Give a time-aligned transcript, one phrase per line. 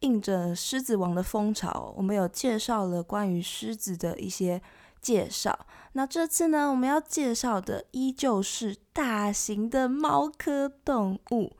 [0.00, 4.60] 应着狮子王的风潮，我们有介绍了关于狮子的一些。
[5.00, 5.56] 介绍，
[5.92, 11.52] 那这次呢，我们要介绍的依旧是大型的猫科动物。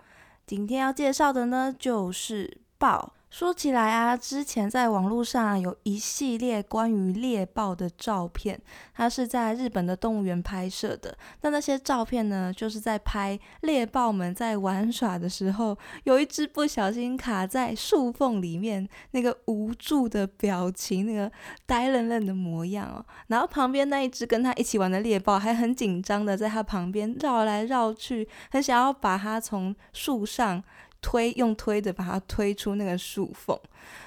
[0.44, 3.12] 今天要介绍的呢，就是豹。
[3.30, 8.58] 说起来啊，之前在网络上有一系列关于猎豹的照片，
[8.94, 11.14] 它是在日本的动物园拍摄的。
[11.42, 21.30] 那那些照片呢，就是在拍猎豹们在玩耍的时候，有一只不小心卡在树缝里面，那个无助的表情，那个
[21.66, 23.04] 呆愣愣的模样哦。
[23.26, 30.64] 然后旁边那一只跟它一起玩的猎豹还很紧张的在它旁边绕来绕去，很想要把它从树上。
[31.00, 33.58] 推用推的把它推出那个树缝，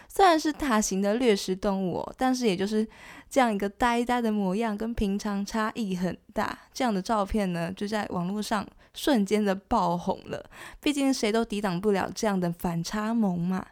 [0.08, 2.88] 虽然是大型的掠食动物，哦但是也就是
[3.30, 6.58] 这样一个呆呆的模样，跟平常差异很大。
[6.74, 10.44] 这样的照片呢，就在网络上瞬间的爆红了。
[10.80, 13.66] 毕竟谁都抵挡不了这样的反差萌嘛。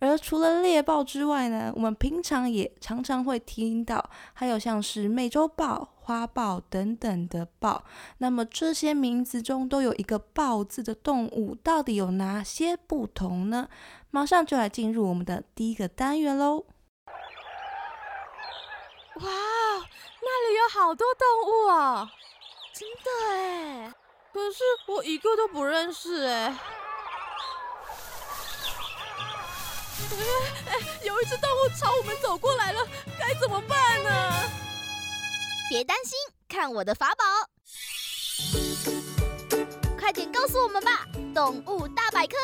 [0.00, 7.84] 而除了猎豹之外呢，我们平常也常常会听到，还有像是美洲豹、花豹等等的豹。
[8.18, 13.68] 那么这些名字中都有一个“豹”字的动物，到底有哪些不同呢？
[14.10, 16.66] 马上就来进入我们的第一个单元喽！
[19.20, 22.12] 哇，那里有好多动物啊！
[22.74, 23.94] 真的哎，
[24.34, 26.58] 可是我一个都不认识哎。
[30.66, 32.80] 哎，有一只动物朝我们走过来了，
[33.16, 34.10] 该怎么办呢？
[35.70, 36.18] 别担心，
[36.48, 37.24] 看我的法宝！
[39.96, 42.36] 快点告诉我们吧，动物大百科。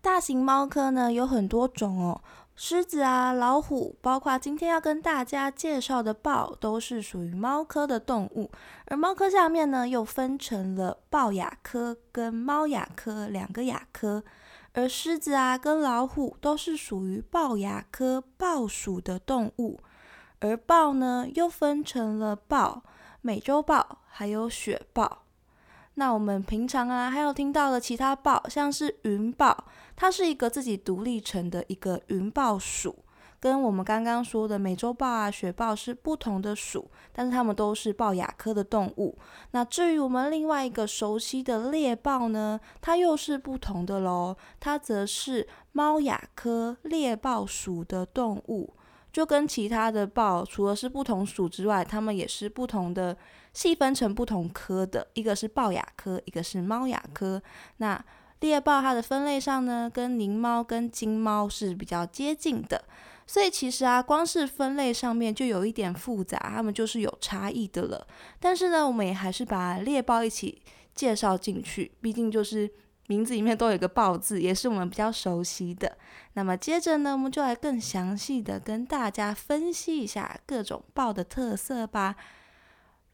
[0.00, 2.22] 大型猫科呢有很多种哦。
[2.62, 8.50] 狮子啊，老虎，包括今天要跟大家介绍的豹，都是属于猫科的动物。
[8.84, 14.22] 而猫科下面呢，又分成了豹亚科跟猫亚科两个亚科。
[14.74, 19.80] 而狮子啊，跟老虎都是属于豹亚科豹属的动物。
[20.40, 22.82] 而豹呢，又分成了豹、
[23.22, 25.22] 美洲豹还有雪豹。
[25.94, 29.64] 那我们平常啊，还有听到的其他豹，像是云豹，
[30.00, 33.04] 它是一个自己独立成的一个云豹属，
[33.38, 39.18] 跟我们刚刚说的美洲豹啊、雪豹是不同的属，但是它们都是豹亚科的动物。
[39.50, 48.72] 那至于我们另外一个熟悉的猎豹呢，它又是不同的喽，它则是猫亚科猎豹属的动物。
[49.12, 53.14] 就跟其他的豹，除了是不同属之外，它们也是不同的，
[53.52, 55.06] 细分成不同科的。
[55.12, 57.42] 一个是豹亚科，一个是猫亚科。
[57.76, 58.02] 那
[58.40, 62.84] 猎豹它的分类上呢，跟狞猫跟金猫是比较接近的。
[63.26, 68.06] 所以其实啊，光是分类上面就有一点复杂，它们就是有差异的了。
[68.38, 70.62] 但是呢，我们也还是把猎豹一起
[70.94, 72.70] 介绍进去，毕竟就是。
[73.06, 75.98] 名字里面都有个“豹”字，也是我们比较熟悉的。
[76.34, 82.14] 那么接着呢，我们就来更详细的跟大家分析一下各种豹的特色吧。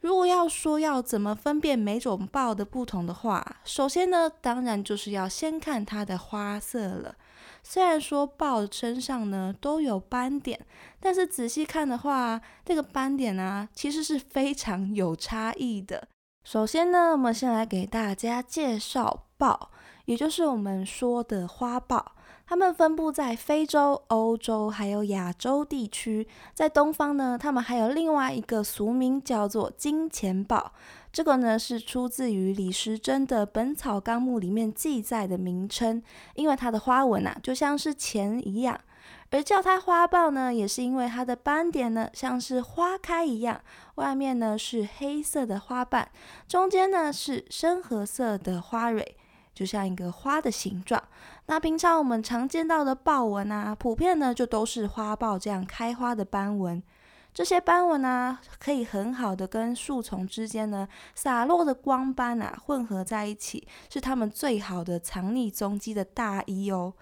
[0.06, 7.16] 如果要说要怎么分辨每种豹的不同的话，首先呢，当然就是要先看它的花色了。
[7.64, 10.64] 虽然说豹身上呢都有斑点，
[11.00, 16.06] 但是仔细看的话，这个斑点啊其实是非常有差异的。
[16.44, 19.72] 首先呢，我们先来给大家介绍豹，
[20.04, 22.12] 也就是我们说的花豹。
[22.48, 26.28] 它们分布在非洲、欧洲还有亚洲地区。
[26.54, 30.72] 在东方呢，它们还有另外一个俗名叫做金钱豹。
[31.12, 36.00] 这个呢是出自于李时珍的《本草纲目》里面记载的名称，
[36.34, 38.80] 因为它的花纹啊就像是钱一样。
[39.30, 43.60] 而叫它花豹呢，也是因为它的斑点呢像是花开一样，
[43.96, 46.08] 外面呢是黑色的花瓣，
[46.46, 49.16] 中间呢是深褐色的花蕊，
[49.52, 51.02] 就像一个花的形状。
[51.46, 56.82] 那平常我们常见到的豹纹啊，普遍呢就都是花豹这样开花的斑纹。
[57.32, 66.94] 这些斑纹啊，可以很好的跟树丛之间呢洒落的光斑啊混合在一起，是它们最好的藏匿踪迹的大衣哦。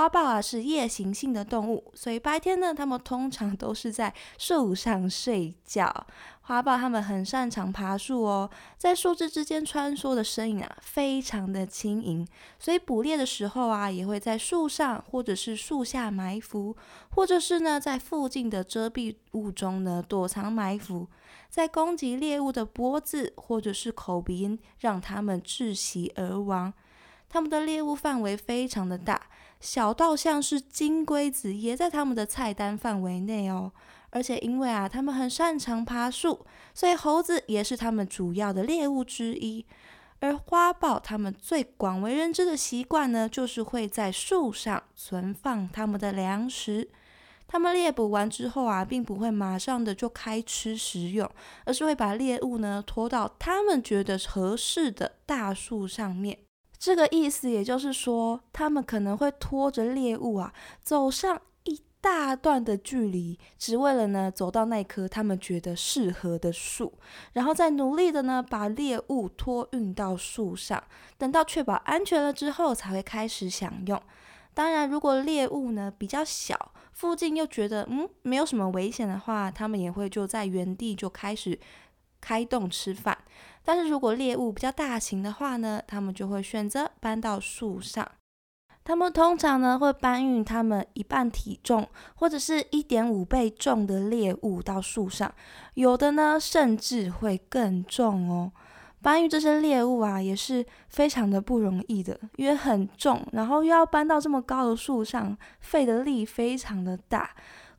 [0.00, 6.06] 花豹啊是夜行性的动物，所以白天呢，它们通常都是在树上睡觉。
[6.40, 8.48] 花豹它们很擅长爬树哦，
[8.78, 12.26] 在树枝之间穿梭的身影啊，非常的轻盈。
[12.58, 16.74] 所以捕猎的时候啊，也会在树上或者是树下埋伏，
[17.10, 21.08] 或者是呢在附近的遮蔽物中呢躲藏埋伏，
[21.50, 26.72] 在攻击猎物的脖子或者是口鼻，让它们窒息而亡。
[27.28, 29.28] 它们的猎物范围非常的大。
[29.60, 33.70] 小到像是金龟子也在他们的菜单范围内哦，
[34.08, 39.64] 而且因为啊，他们很擅长爬树，所以猴子也是他们主要的猎物之一。
[40.20, 46.88] 而花豹他们最广为人知的习惯呢，就是会在树上存放他们的粮食。
[47.48, 51.28] 他们猎捕完之后啊，并不会马上的就开吃食用，
[51.64, 56.38] 而是会把猎物呢拖到他们觉得合适的大树上面。
[56.80, 66.94] 这个意思也就是说，他们可能会拖着猎物啊，走上一大段的距离，只为了呢走到那棵他们觉得适合的树，
[67.34, 70.82] 然后再努力的呢把猎物托运到树上，
[71.18, 74.00] 等到确保安全了之后，才会开始享用。
[74.54, 81.60] 当然，如果猎物呢比较小，附近又觉得嗯没有什么危险的话，他们也会就在原地就开始
[82.22, 83.18] 开动吃饭。
[83.64, 88.10] 但是如果猎物比较大型的话呢，他们就会选择搬到树上。
[88.82, 95.32] 他们通常呢会搬运他们一半体重或者是一点五倍重的猎物到树上，
[95.74, 98.50] 有的呢甚至会更重哦。
[99.02, 107.30] 搬运这些猎物啊也是非常的不容易的，因为很重，然后又要搬到这么高的树上，费的力非常的大。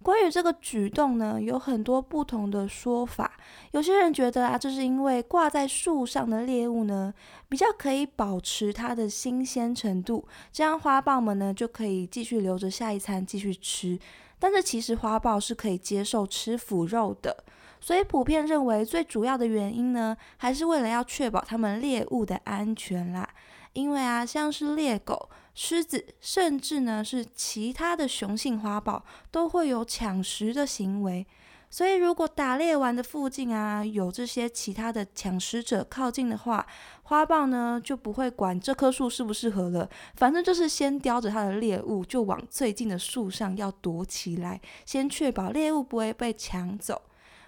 [0.01, 3.31] 关于这个举动呢，有很多不同的说法。
[3.71, 7.13] 有些人觉得啊，这是因为挂在树上的猎物呢，
[7.47, 13.99] 比较可以保持它的新鲜程度，这样花豹们呢就可以继续留着下一餐继续吃。
[14.39, 17.43] 但是其实花豹是可以接受吃腐肉的，
[17.79, 23.29] 所以普遍认为最主要的原因呢，还是为了要确保它们猎物的安全啦。
[23.73, 25.29] 因为啊，像是猎狗。
[25.53, 31.27] 狮子，甚至呢是其他的雄性花豹，都会有抢食的行为。
[31.69, 36.65] 所以，如果打猎完的附近啊有这些其他的抢食者靠近的话，
[37.03, 47.01] 花豹呢就不会管这棵树适不适合了，反正就是先叼着它的猎物就往最近的树上要躲起来，先确保猎物不会被抢走。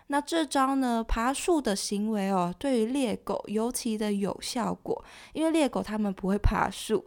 [0.08, 5.04] 那这招呢，爬树的行为哦，对于猎狗尤其的有效果，
[5.34, 7.06] 因为猎狗它们不会爬树。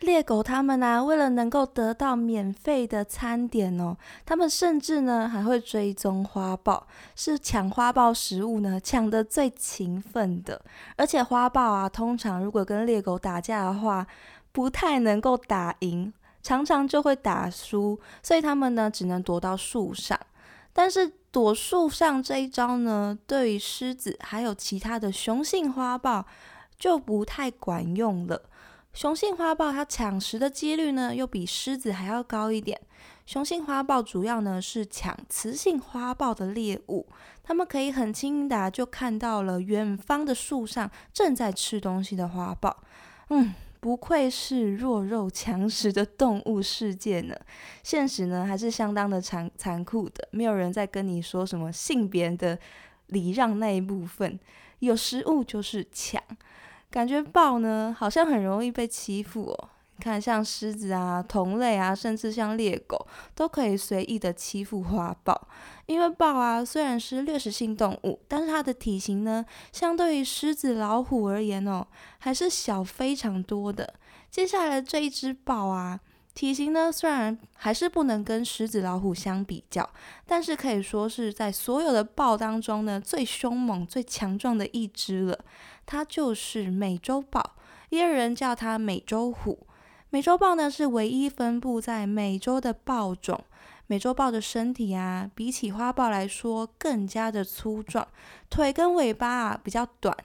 [0.00, 3.96] 猎狗它们呢，为了能够得到免费的餐点哦，
[4.26, 10.62] 它们甚至呢还会追踪花豹，是抢花豹食物呢抢的最勤奋的。
[10.96, 14.06] 而且花豹啊，通常如果跟猎狗打架的话，
[14.52, 20.18] 不太能够打赢，常常就会打输，所以它们呢只能躲到树上。
[20.78, 26.26] 但是躲树上这一招呢，对于狮子还有其他的雄性花豹
[26.78, 28.42] 就不太管用了。
[28.92, 32.78] 雄性花豹它抢食的几率呢，又比狮子还要高一点。
[33.24, 37.06] 雄性花豹主要呢是抢雌性花豹的猎物，
[37.42, 42.76] 它们可以很轻易的就看到了远方的树上正在吃东西的花豹。
[43.30, 47.36] 嗯，不愧是弱肉强食的动物世界呢。
[47.82, 52.58] 现实呢还是相当的残残酷的，没有人在跟你说什么性别的
[53.08, 54.38] 礼让那一部分，
[54.80, 56.22] 有食物就是抢。
[56.90, 59.68] 感觉豹呢，好像很容易被欺负哦。
[60.00, 65.48] 看，像狮子啊、同类啊，甚至像猎狗，都可以随意的欺负花豹。
[65.86, 71.86] 因为豹啊，虽然是掠食性动物，但是它的体型呢，相对于狮子、老虎而言哦，
[72.18, 73.94] 还是小非常多的。
[74.30, 76.00] 接下来这一只豹啊。
[76.34, 79.88] 体型呢，虽然还是不能跟狮子、老虎相比较，
[80.26, 85.38] 但是可以说是在所有的豹当中呢，最凶猛、最强壮的一只了。
[85.86, 87.54] 它就是美洲豹，
[87.88, 89.66] 也有人叫它美洲虎。
[90.10, 93.44] 美洲豹呢，是唯一分布在美洲的豹种。
[93.88, 98.06] 美洲豹的身体啊，比起花豹来说更加的粗壮，
[98.50, 100.16] 腿跟尾巴啊比较短。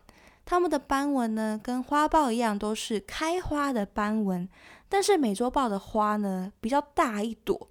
[0.45, 4.47] 它们的斑纹呢，跟花豹一样，都是开花的斑纹。
[4.89, 7.69] 但是美洲豹的花呢比较大一朵，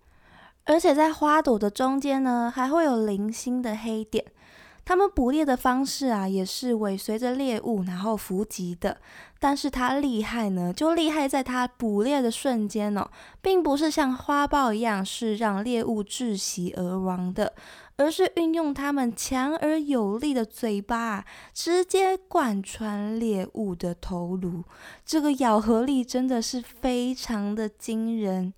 [0.64, 4.24] 而且在花朵的中间呢还会有零星的黑点。
[4.84, 8.98] 它们捕猎的方式啊，也是尾随着猎物，然后伏击的。
[9.42, 17.54] 但是它厉害呢，就厉害在它捕猎的瞬间哦，并不是像花豹一样是让猎物窒息而亡的，
[17.96, 24.62] 而是运用它们强而有力的嘴巴，直接贯穿猎物的头颅。
[25.06, 28.52] 这个咬合力真的是非常的惊人。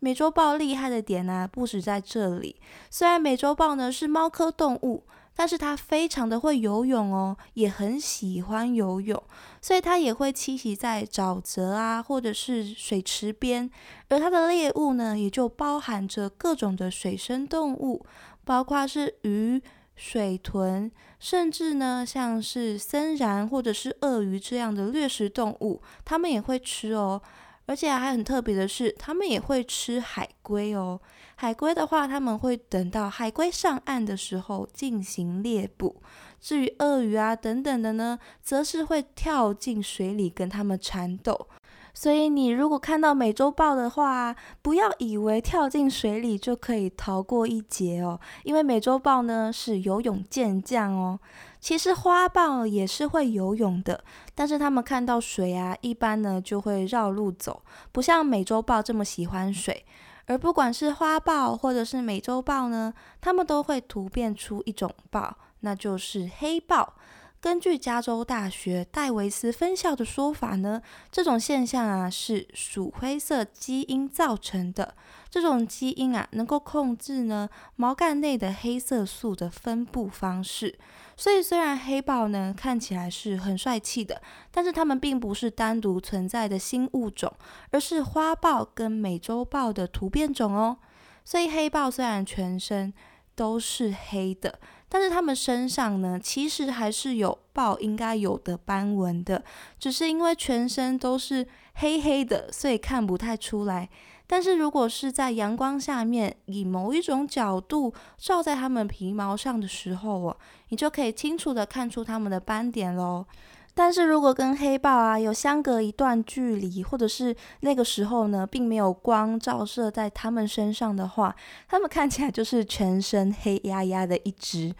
[0.00, 2.56] 美洲豹厉害的点呢，不止在这里。
[2.90, 5.04] 虽然美洲豹呢是猫科动物。
[5.36, 9.22] 但是它非常的会游泳哦，也很喜欢游泳，
[9.60, 13.70] 所以它也会栖息在沼泽啊，或者是水池边。
[14.08, 18.04] 而它的猎物呢，也就包含着各种的水生动物，
[18.44, 19.62] 包括是鱼、
[19.94, 20.90] 水豚，
[21.20, 27.20] 甚至呢像是森蚺或者是鳄鱼这样的掠食动物，它们也会吃哦。
[27.68, 31.00] 而且还很特别的是，它们也会吃海龟哦。
[31.38, 36.02] 海龟的话，他们会等到海龟上岸的时候进行猎捕。
[36.40, 41.48] 至于鳄鱼啊等等的呢，则是会跳进水里跟它们缠斗。
[41.92, 51.20] 所以你如果看到美洲豹的话，不要以为跳进水里就可以逃过一劫哦，因为美洲豹呢是游泳健将哦。
[51.60, 54.02] 其实花豹也是会游泳的，
[54.34, 57.62] 但是它们看到水啊，一般呢就会绕路走，
[57.92, 59.84] 不像美洲豹这么喜欢水。
[60.26, 66.94] 而不管是花豹或者是美洲豹呢，它们都会突变出一种豹，那就是黑豹。
[67.40, 74.94] 根据加州大学戴维斯分校的说法呢，这种现象啊是鼠灰色基因造成的。
[75.36, 80.78] 这种基因啊能够控制呢毛干内的黑色素的分布方式。
[81.14, 87.30] 所以，虽然黑豹呢看起来是很帅气的，但是它们并不是单独存在的新物种，
[87.70, 90.78] 而是花豹跟美洲豹的突变种哦。
[91.22, 92.94] 所以，黑豹虽然全身
[93.34, 99.44] 都是黑的，但是它们身上呢其实还是有豹应该有的斑纹的，
[99.78, 103.90] 只是因为全身都是黑黑的，所以看不太出来。
[104.26, 110.36] 但是如果是在阳光下面，以某一种角度照在它们皮毛上的时候哦，
[110.70, 113.24] 你就可以清楚的看出它们的斑点喽。
[113.72, 121.36] 但是如果跟黑豹啊有相隔一段距离，或者是那个时候呢，并没有光照射在它们身上的话，
[121.68, 124.74] 它们看起来就是全身黑压压的一只。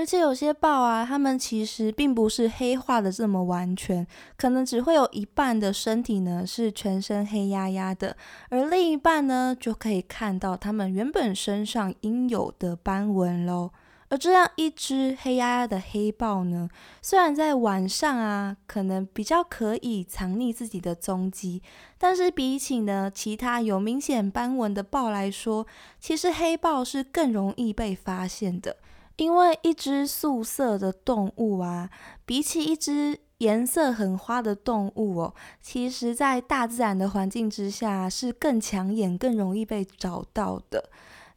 [0.00, 4.06] 而且有些豹啊，它们其实并不是黑化的这么完全，
[4.38, 8.16] 可能只会有一半的身体呢是全身黑压压的，
[8.48, 13.72] 而另一半呢就可以看到它们原本身上应有的斑纹喽。
[14.08, 16.70] 而这样一只黑压压的黑豹呢，
[17.02, 21.62] 虽然在晚上啊可能比较可以藏匿自己的踪迹，
[21.98, 25.66] 但是比起呢其他有明显斑纹的豹来说，
[26.00, 28.78] 其实黑豹是更容易被发现的。
[29.20, 31.90] 因为一只素色的动物啊，
[32.24, 40.88] 比起一只颜色很花的动物哦，其实在大自然的环境之下是更抢眼、更容易被找到的。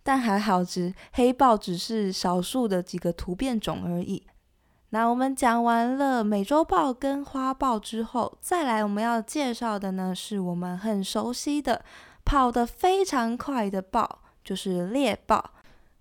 [0.01, 4.23] 但还好，只黑豹只是少数的几个突变种而已。
[4.91, 11.83] 那我们讲完了美洲豹跟花豹之后，再来我们要介绍的呢，是我们很熟悉的
[12.23, 15.51] 跑得非常快的豹，就是猎豹。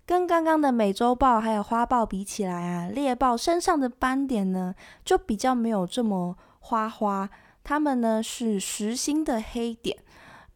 [0.05, 7.29] 跟刚刚的美洲豹还有花豹比起来啊，猎豹身上的斑点呢就比较没有这么花花，
[7.63, 9.97] 它们呢是实心的黑点。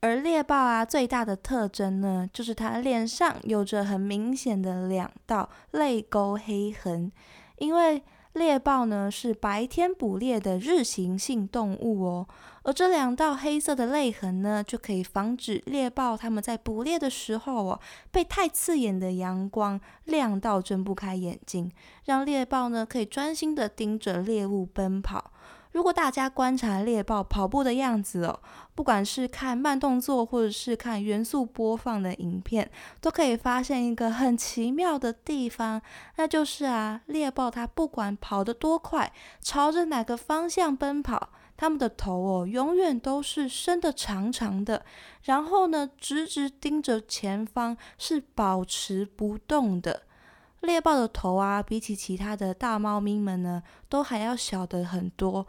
[0.01, 7.11] 而猎豹啊最大的特征呢，就是它脸上有着很明显的两道泪沟黑痕，
[7.57, 8.03] 因为。
[8.33, 12.27] 猎豹呢是白天捕猎的日行性动物哦，
[12.67, 17.79] 而这两道黑色的泪痕呢，就可以防止猎豹它们在捕猎的时候哦，
[18.11, 21.71] 被太刺眼的阳光亮到睁不开眼睛，
[22.03, 25.31] 让猎豹呢可以专心的盯着猎物奔跑。
[25.71, 28.37] 如果大家观察猎豹跑步的样子哦，
[28.75, 32.69] 不管是看慢动作或者是看元素播放的影片，
[32.99, 35.81] 都可以发现一个很奇妙的地方，
[36.17, 44.85] 那就是啊，猎豹它不管跑得多快，朝着哪个方向奔跑，它们的头哦永远都是伸得长长的，
[45.23, 50.03] 然后呢，直直盯着前方，是保持不动的。
[50.61, 55.45] 猎豹的头啊，比起其他的大猫咪们呢，都还要小的很多，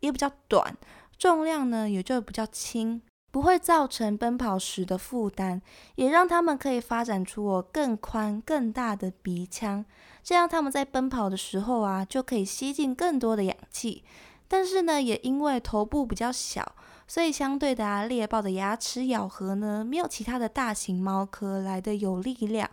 [0.00, 0.76] 也比较短，
[1.18, 5.62] 重量呢也就比较轻，不会造成奔跑时的负担，
[5.94, 9.84] 也让它们可以发展出我更宽更大的鼻腔，
[10.22, 14.04] 这样它们在奔跑的时候啊，就可以吸进更多的氧气。
[14.48, 16.74] 但是呢，也因为头部比较小，
[17.08, 22.70] 所以相对的啊，猎豹的牙齿咬合呢，没有其他的大型猫科来的有力量。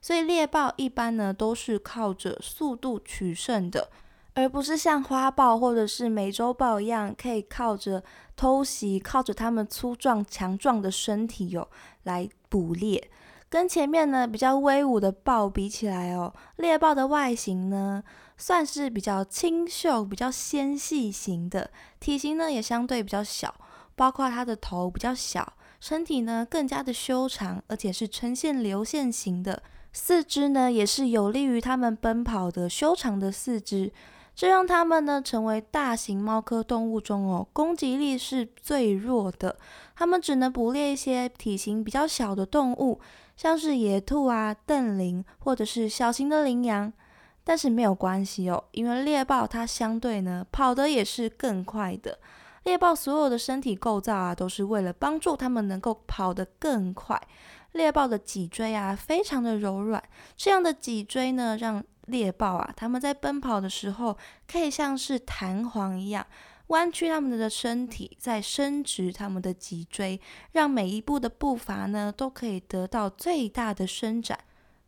[0.00, 3.90] 所以猎豹一般呢都是靠着速度取胜的，
[4.34, 8.04] 而不是像花豹或者是美洲豹一样，可以靠着
[8.36, 11.66] 偷袭，靠着它们粗壮强壮的身体哟
[12.04, 13.10] 来捕猎。
[13.48, 18.02] 跟前面呢比较威武的豹比起来哦，猎豹的外形呢
[18.36, 23.54] 算是比较清秀、比较纤细型的，体型呢也相对比较小，
[23.94, 29.62] 包括它的头比较小，身体呢更加的修长，而且是呈现流线型的，
[29.92, 33.92] 四肢呢也是有利于它们奔跑的修长的四肢，
[34.34, 39.58] 这让它们呢成为大型猫科动物中哦攻击力是最弱的，
[39.94, 43.00] 它们只能捕猎一些体型比较小的动物。
[43.36, 46.90] 像是野兔啊、瞪羚，或者是小型的羚羊，
[47.48, 52.18] 但是没有关系哦，因为猎豹它相对呢跑得也是更快的。
[52.64, 57.22] 猎豹所有的身体构造啊，都是为了帮助它们能够跑得更快。
[57.70, 60.02] 猎豹的脊椎啊非常的柔软，
[60.36, 64.18] 这样的脊椎呢，让猎豹啊它们在奔跑的时候
[64.50, 66.26] 可以像是弹簧一样。
[66.68, 74.36] 弯曲它们的身体，再伸直它们的脊椎，让每一步的步伐呢都可以得到最大的伸展。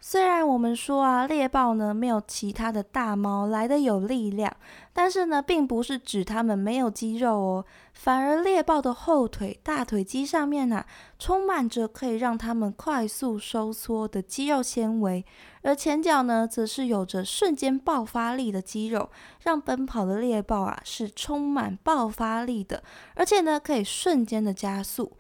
[0.01, 4.57] 虽然我们说啊，猎豹呢没有其他的大猫来的有力量，
[4.93, 7.65] 但是呢，并不是指它们没有肌肉哦，
[7.95, 10.87] 反而猎豹的后腿、大腿肌上面啊，
[11.19, 15.27] 充满着可以让它们快速收缩的肌肉纤维，
[15.63, 19.11] 而前脚呢，则是有着瞬间爆发力的肌肉，
[19.43, 22.85] 让奔跑的猎豹啊是充满爆发力的，
[23.17, 25.18] 而且呢，可以瞬间的加速。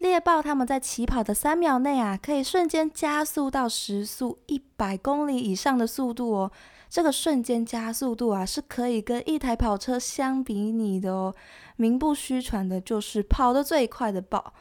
[0.00, 6.50] 猎豹它们在起跑的三秒内啊，可以瞬间加速到时速一百公里以上的速度哦。
[6.88, 11.34] 这个瞬间加速度啊，是可以跟一台跑车相比拟的哦。
[11.76, 14.54] 名不虚传的就是跑得最快的豹。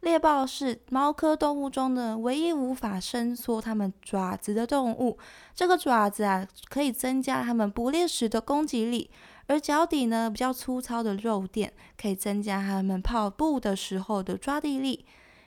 [0.00, 5.16] 猎豹是猫科动物中的唯一无法伸缩它们爪子的动物。
[5.54, 9.08] 这个爪子啊，可以增加它们捕猎时的攻击力。
[9.50, 15.04] 而脚底呢比较粗糙的肉垫，可以增加它们跑步的时候的抓地力。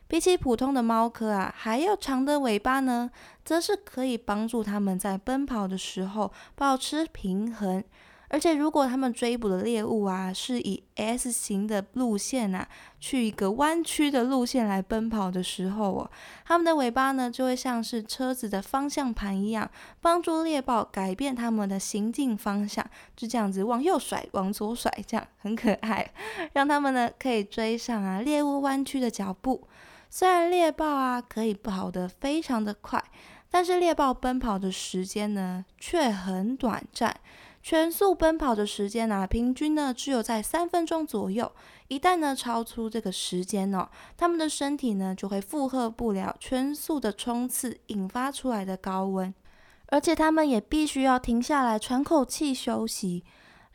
[0.10, 3.10] 比起普通的猫科啊，还要长的尾巴呢，
[3.46, 7.82] 则是可以帮助它们在奔跑的时候保持平衡。
[8.34, 12.68] 而且，如果他们追捕的猎物啊是以 S 型的路线啊，
[13.00, 16.10] 去一个弯曲的路线来奔跑的时候哦，
[16.44, 19.70] 他们的尾巴呢就会像是车子的方向盘一样，
[20.02, 22.84] 帮助猎豹改变他们的行进方向，
[23.16, 26.12] 就这样子往右甩，往左甩，这样很可爱，
[26.54, 29.68] 让他们呢可以追上啊猎物弯曲的脚步。
[30.10, 33.04] 虽然猎豹啊可以跑得非常的快，
[33.52, 37.16] 但是猎豹奔跑的时间呢却很短暂。
[37.64, 41.50] 全速奔跑的时间呢，平均呢只有在三分钟左右。
[41.88, 49.34] 一旦呢超出这个时间哦，他们的身体呢就会负荷不了全速的冲刺引发出来的高温，
[49.88, 53.24] 而且他们也必须要停下来喘口气休息。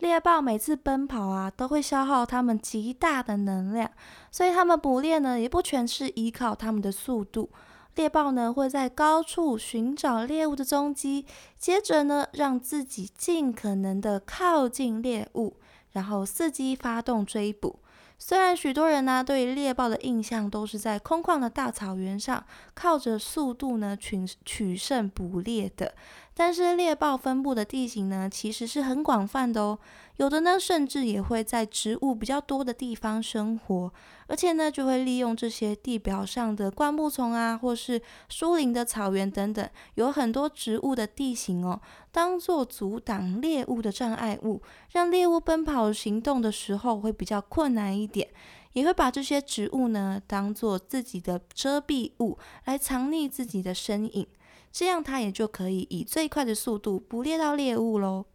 [0.01, 3.90] 猎豹每次奔跑啊，都会消耗他们极大的能量，
[4.31, 7.51] 所以他们捕猎呢也不全是依靠他们的速度。
[7.98, 11.26] 猎豹呢会在高处寻找猎物的踪迹，
[11.58, 15.56] 接着呢让自己尽可能的靠近猎物，
[15.90, 17.80] 然后伺机发动追捕。
[18.16, 25.92] 虽然许多人呢对猎豹的印象都是在空旷的大草原上靠着速度呢取取胜捕猎的，
[26.38, 29.77] 但是猎豹分布的地形呢其实是很广泛的哦。
[30.18, 33.92] 有的呢，甚至也会在植物比较多的地方生活，
[34.29, 41.81] 而且呢，就会利用这些地表上的灌木丛啊，或是疏林的草原等等，有很多植物的地形哦，
[42.12, 48.29] 当做阻挡猎物的障碍物，让猎物奔跑行动的时候会比较困难一点。
[48.74, 54.24] 也会把这些植物呢，当做自己的遮蔽物来藏匿自己的身影，
[54.72, 58.26] 这样它也就可以以最快的速度捕猎到猎物喽。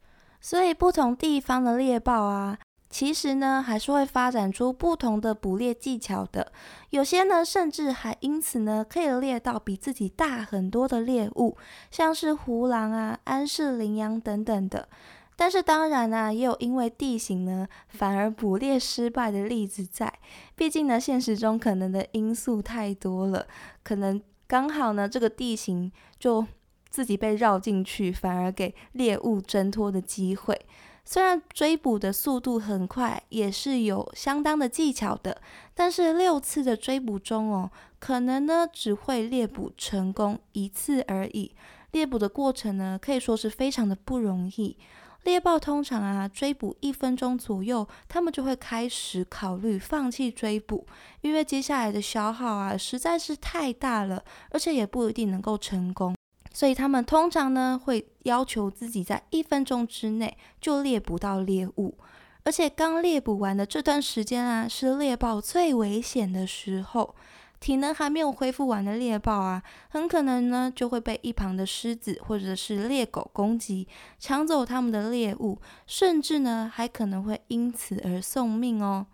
[0.41, 2.57] 所以不同地方的猎豹啊，
[2.89, 6.51] 其实呢还是会发展出不同的捕猎技巧的。
[6.89, 11.55] 有些呢甚至还因此呢可以猎到比自己大很多的猎物，
[11.89, 14.89] 像是胡狼啊、安氏羚羊等等的。
[15.35, 20.13] 但是当然啊，也有因为地形呢反而捕猎失败的例子在。
[20.55, 23.47] 毕竟呢现实中可能的因素太多了，
[23.81, 24.21] 可能
[24.53, 26.45] 刚好呢这个地形就。
[26.93, 30.63] 自己被绕进去，反而给猎物挣脱的机会。
[31.03, 35.41] 虽然追捕的速度很快，也是有相当的技巧的，
[35.73, 41.55] 但是六次的追捕中哦，可能呢只会猎捕成功一次而已。
[41.93, 44.77] 猎捕的过程呢，可以说是非常的不容易。
[45.23, 50.85] 猎豹通常啊，追捕一分钟左右，他们就会开始考虑放弃追捕，
[51.21, 56.15] 因为接下来的消耗啊实在是太大了，而且也不一定能够成功。
[56.53, 61.97] 所以他们通常呢会要求自己在一分钟之内就猎捕到猎物，
[62.43, 67.15] 而且刚猎捕完的这段时间啊，是猎豹最危险的时候。
[67.63, 73.87] 体能还没有恢复完的猎豹啊，很可能呢就会被一旁的狮子或者是猎狗攻击，
[74.19, 79.05] 抢走他们的猎物，甚至呢还可能会因此而送命哦。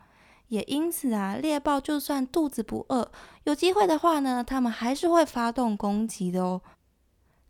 [0.47, 3.11] 也因此啊，猎豹就算肚子不饿，
[3.43, 6.59] 有机会的话呢，他们还是会发动攻击的哦。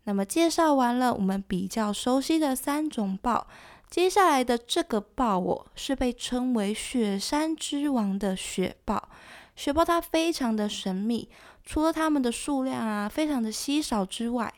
[0.04, 3.46] 那么介绍完了我们比较熟悉的三种豹，
[3.88, 9.08] 接下来的这个豹哦，是被称为雪山之王的雪豹。
[9.54, 11.28] 雪豹它非常的神秘，
[11.64, 14.52] 除了它们的数量啊非常的稀少之外，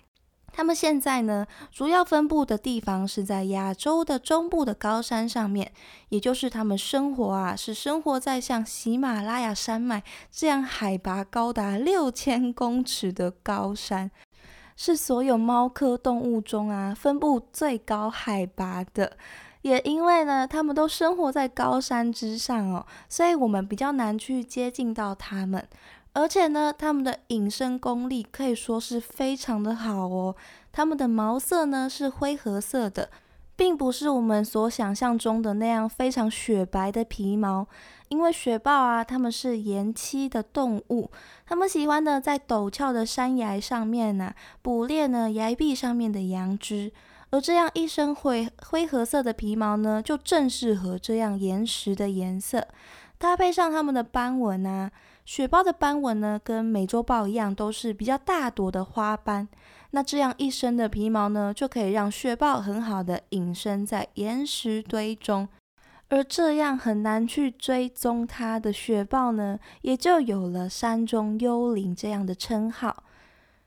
[0.53, 5.73] 它们现在呢主要分布的地方是在亚洲的中部的高山上面，
[6.11, 14.11] 也就是它们生活啊是生活在像喜马拉雅山脉这样海拔高达六千公尺的高山，
[14.77, 19.17] 是所有猫科动物中啊分布最高海拔的。
[19.63, 25.67] 也因为呢，他们都生活在高山之上哦，所以我们比较难去接近到它们。
[26.15, 30.37] 而且呢，它们的隐身功力可以说是非常的好哦。
[30.71, 33.09] 它们的毛色呢是灰褐色的，
[33.57, 37.67] 并不是我们所想象中的那样非常雪白的皮毛。
[38.09, 41.11] 因为雪豹啊，它们是岩栖的动物，
[41.47, 46.93] 它们喜欢呢在陡峭的山崖上面呢捕猎呢崖壁上面的羊脂。
[47.33, 52.69] 而这样一身灰灰褐色的皮毛呢，就正适合这样岩石的颜色，
[53.17, 54.93] 搭配上它们的斑纹啊，
[55.25, 59.49] 雪豹的斑纹呢，跟美洲豹一样，都是比较大朵的花斑。
[59.93, 65.49] 那这样一身的皮毛呢，就可以让雪豹很好的隐身在岩石堆中，
[66.11, 73.05] 而这样很难去追踪它的雪豹呢，也就有了山中幽灵这样的称号。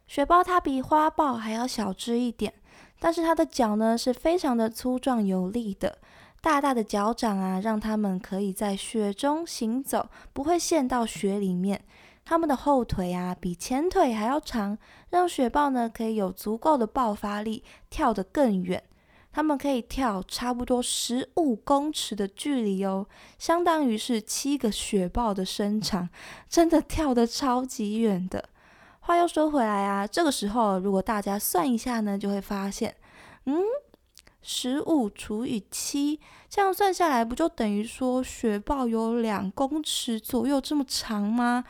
[0.05, 2.53] 雪豹它比花豹还要小只一点。
[2.99, 5.97] 但是它的脚呢是非常的粗壮有力的，
[6.41, 11.83] 大大的脚掌啊，让它们可以在雪中行走，不会陷到雪里面。
[12.23, 14.77] 它们的后腿啊比前腿还要长，
[15.09, 18.83] 让雪豹呢可以有足够的爆发力，跳得更远。
[19.31, 23.05] 它们可以跳差不多十五公尺的距离哦，
[23.37, 26.09] 相当于是七个雪豹的身长，
[26.49, 28.49] 真的跳得超级远的。
[29.05, 32.95] 话又说回来啊，这个时候如果大家算一下呢，就会发现，
[33.45, 33.61] 嗯，
[34.41, 41.63] 十五除以七，这样算下来不就等于说雪豹有两公尺左右这么长吗？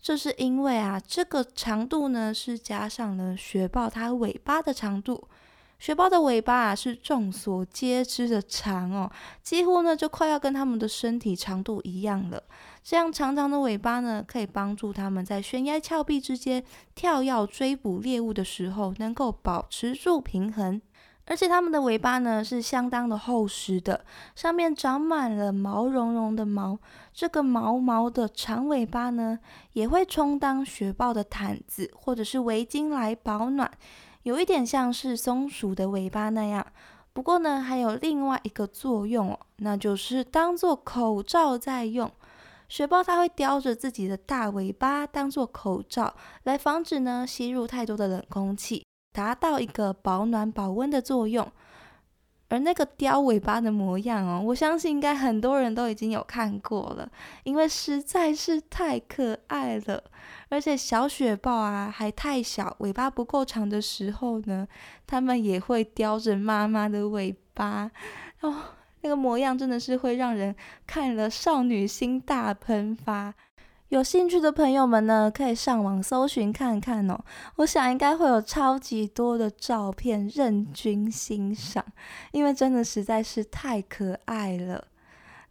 [0.00, 5.28] 这是因为啊，这个长度呢是加上了雪豹它尾巴的长度。
[5.78, 9.10] 雪豹的尾巴啊是众所皆知的长哦，
[9.42, 12.42] 几乎呢就快要跟它们的身体长度一样了。
[12.82, 16.64] 这样长长的尾巴呢，可以帮助它们在悬崖峭壁之间
[16.96, 20.82] 跳跃追捕猎物的时候，能够保持住平衡。
[21.26, 26.78] 而且它们的尾巴呢是相当的厚实的，上面长满了毛茸茸的毛。
[27.12, 29.38] 这个毛毛的长尾巴呢，
[29.74, 33.70] 也会充当雪豹的毯子或者是围巾来保暖。
[34.22, 36.66] 有一点像是松鼠的尾巴那样，
[37.12, 42.10] 不过呢，还有另外一个作用哦，那就是当做口罩在用。
[42.68, 51.50] 雪豹它会叼着自己的大尾巴当做口罩，来防止呢吸入太多的冷空气，达到一个保暖保温的作用。
[52.48, 57.10] 而那个叼尾巴的模样哦，我相信应该很多人都已经有看过了，
[57.44, 60.02] 因为实在是太可爱了。
[60.48, 64.66] 而且小雪豹啊还太小，尾巴不够长的时候呢，
[65.06, 67.90] 它们也会叼着妈妈的尾巴
[68.40, 68.54] 哦，
[69.02, 70.56] 那个模样真的是会让人
[70.86, 73.34] 看了少女心大喷发。
[73.88, 77.18] 有兴趣的朋友们呢，可以上网搜寻看看哦。
[77.56, 81.82] 我想应该会有超级多的照片任君欣赏，
[82.32, 84.84] 因为真的实在是太可爱了。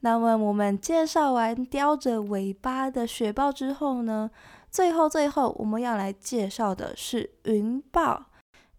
[0.02, 4.30] 那么我们介绍完叼着尾巴的雪豹之后呢，
[4.70, 8.28] 最后最后我们要来介绍的是云豹。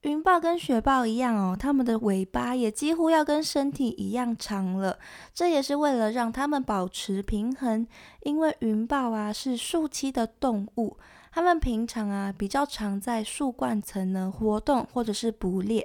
[0.03, 4.97] 云豹跟雪豹一样哦，它们的尾巴也几乎要跟身体一样长了。
[5.35, 7.85] 这也是为了让它们保持平衡，
[8.23, 10.97] 因为云豹啊是树栖的动物，
[11.33, 15.85] 它们平常啊比较常在树冠层呢活动或者是捕猎。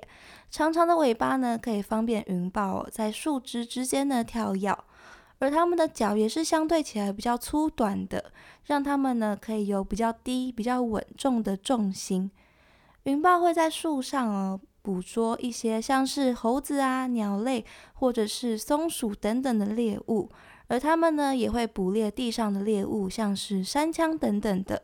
[0.51, 4.77] 长长的尾巴呢可以方便云豹哦在树枝之间呢跳跃，
[5.39, 8.31] 而它们的脚也是相对起来比较粗短的，
[8.65, 12.29] 让它们呢可以有比较低、比较稳重的重心。
[13.03, 20.29] 云豹会在树上哦捕捉一些像是猴子啊、鸟类或者是松鼠等等的猎物，
[20.67, 24.83] 而它们呢也会捕猎地上的猎物，像是山羌等等的。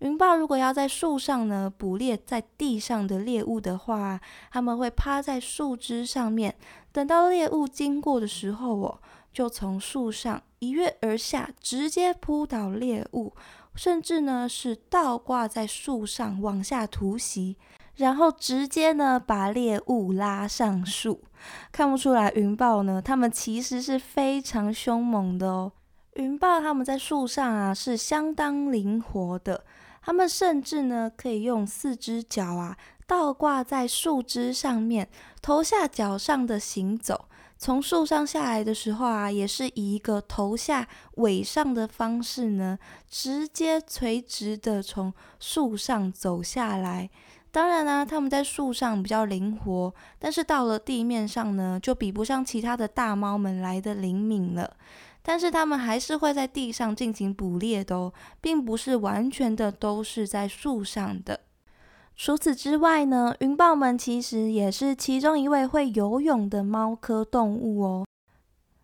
[0.00, 4.20] 云豹如果要在树上呢捕猎在地上的猎物的话，
[4.50, 6.56] 他们会趴在树枝上面，
[6.90, 8.98] 等到猎物经过的时候哦，
[9.32, 13.32] 就从树上一跃而下，直接扑倒猎物，
[13.74, 17.56] 甚至呢是倒挂在树上往下突袭，
[17.96, 21.22] 然后直接呢把猎物拉上树。
[21.72, 25.72] 看不出来，云豹呢，它们其实是非常凶猛的哦。
[26.14, 29.64] 云豹它们在树上啊是相当灵活的。
[30.02, 35.08] 它们甚至呢，可以用四只脚啊倒挂在树枝上面，
[35.40, 37.26] 头下脚上的行走。
[37.62, 42.76] 从树上下来的时候啊，也是以一个头下尾上的方式呢，
[43.08, 47.08] 直接垂直的从树上走下来。
[47.52, 54.76] 当然啦，它们在树上比较灵活，但是到了地面上呢，就比不上其他的大猫们来的灵敏了。
[55.22, 61.38] 但是它们还是会在地上进行捕猎的哦，并不是完全的都是在树上的。
[62.14, 68.06] 除此之外呢，云豹们其实也是其中一位会游泳的猫科动物哦。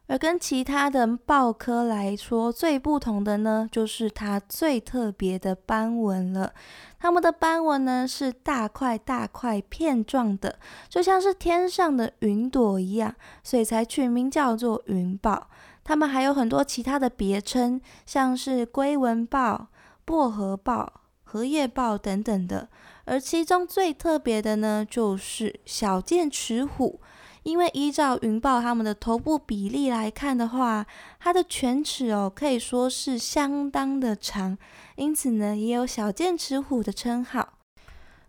[0.09, 6.55] 而跟其他的豹科来说，最不同的呢，就是它最特别的斑纹了。
[6.99, 13.15] 它们的斑纹呢是大块大块片状的，就像是天上的云朵一样，
[13.45, 15.49] 所以才取名叫做云豹。
[15.85, 19.69] 它们还有很多其他的别称，像是龟纹豹、
[20.07, 20.91] 薄荷豹、
[21.23, 22.69] 荷叶豹等等的。
[23.09, 27.01] 而其中最特别的呢，就是小剑齿虎。
[27.45, 30.85] 因为依照云豹它们的头部比例来看的话，
[31.19, 34.59] 它的犬齿哦可以说是相当的长，
[34.97, 37.55] 因此呢，也有小剑齿虎的称号。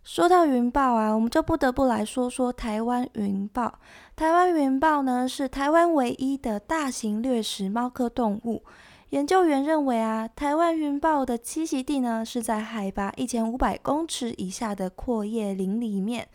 [0.02, 3.78] 说到云豹啊，我们就不得不来说说台湾云豹。
[4.16, 8.62] 台湾云豹呢是台湾唯一的大型掠食猫科动物。
[9.10, 16.28] 研究员认为啊，台湾云豹的栖息地呢是在海拔一千五百公尺以下的阔叶林里面，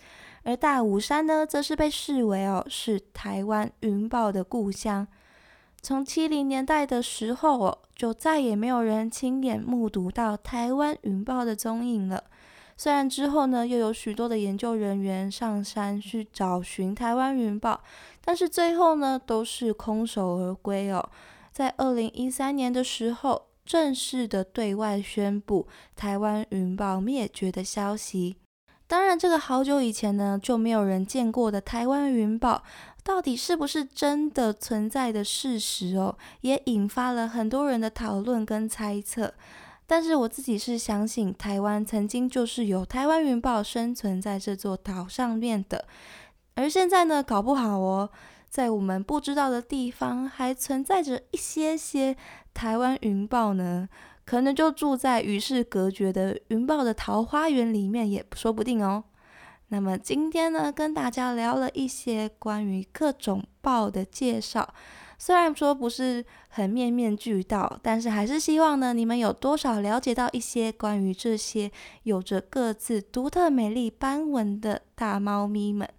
[0.43, 5.07] 而大武山呢则是被视为哦是台湾云豹的故乡。
[5.81, 12.21] 从七零年代的时候哦，就再也没有人亲眼目睹到台湾云豹的踪影了。
[12.75, 17.79] 虽然之后呢，又有许多的研究人员上山去找寻台湾云豹，
[18.25, 21.09] 但是最后呢，都是空手而归哦。
[21.55, 25.65] 在二零一三年的时候，正式的对外宣布
[25.95, 28.35] 台湾云豹灭绝的消息。
[28.87, 32.61] 当然，这个好久以前呢，就没有人见过的台湾云豹，
[33.05, 39.33] 到底是不是真的存在的事实哦，也引发了很多人的讨论跟猜测。
[39.87, 45.85] 但是我自己是相信，台湾曾经就是有台湾云豹生存在这座岛上面的，
[46.55, 48.09] 而现在呢，搞不好哦，
[48.55, 52.15] 在我们不知道的地方还存在着一些些
[52.53, 53.89] 台湾云豹呢，
[54.23, 59.03] 可能就住在与世隔绝的云豹的桃花源里面，也说不定哦。
[59.67, 64.73] 那么今天呢，跟大家聊了一些关于各种豹的介绍。
[65.19, 71.69] 虽然说不是很面面俱到，但是还是希望呢，你们有多少了解到一些关于这些
[72.03, 75.89] 有着各自独特美丽斑纹的大猫咪们。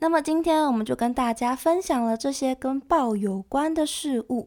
[0.00, 4.46] 那么今天我们就跟大家分享了这些跟豹有关的事物。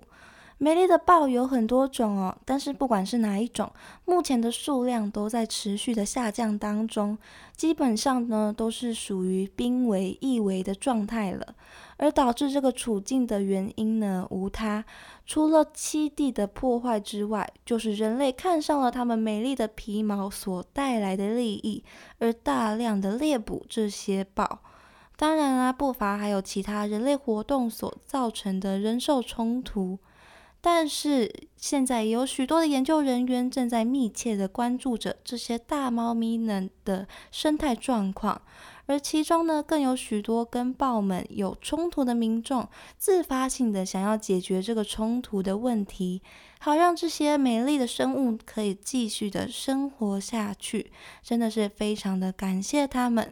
[0.57, 3.69] 美丽的豹有很多种哦，但是不管是哪一种，
[4.05, 7.17] 目前的数量都在持续的下降当中，
[7.57, 11.55] 基本上呢都是属于濒危易危的状态了。
[11.97, 14.85] 而导致这个处境的原因呢，无他，
[15.25, 21.83] 除了栖地的破坏之外，就是人类看上了它们美丽的皮毛所带来的利益，
[22.19, 24.59] 而大量的猎捕这些豹。
[25.21, 29.99] 当然啦，不乏还有其他人类活动所造成的人兽冲突。
[30.61, 38.41] 但是现在也有许多的研究人员正在密切的关注着这些大猫咪们的生态状况，
[38.87, 46.23] 而其中呢，更有许多跟豹们有冲突的民众自发性的想要解决这个冲突的问题，
[46.59, 53.31] 好让这些美丽的生物可以继续的生活下去，真的是非常的感谢他们。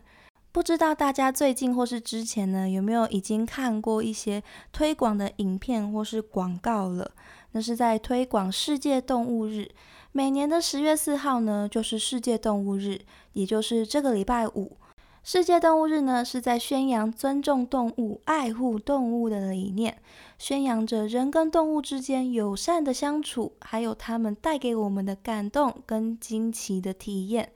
[0.51, 7.11] 不知道大家最近或是之前呢，有没有已经看过一些推广的影片或是广告了？
[7.51, 9.69] 那是在推广世界动物日。
[10.11, 12.99] 每年的十月四号呢，就是世界动物日，
[13.33, 14.75] 也就是这个礼拜五。
[15.23, 20.01] 世界动物日呢，是在宣扬尊重动物、爱护动物的理念，
[20.39, 27.51] 宣扬着人跟动物之间友善的相处，还有它们带给我们的感动跟惊奇的体验。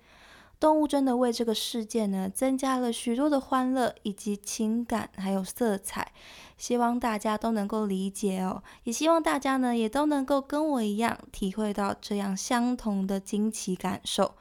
[0.64, 6.14] 动物真的为这个世界呢增加了许多的欢乐以及情感，还有色彩。
[6.58, 14.36] 希望大家都能够理解哦，也希望大家呢也都能够跟我一样体会到这样相同的惊奇感受。